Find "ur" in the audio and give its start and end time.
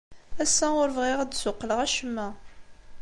0.81-0.89